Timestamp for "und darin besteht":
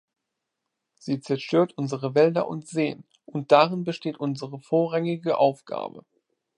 3.25-4.17